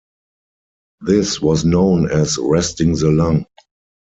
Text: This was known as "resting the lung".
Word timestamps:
This 1.01 1.39
was 1.39 1.63
known 1.63 2.09
as 2.09 2.39
"resting 2.39 2.93
the 2.95 3.11
lung". 3.11 3.45